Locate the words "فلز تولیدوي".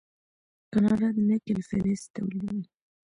1.69-2.63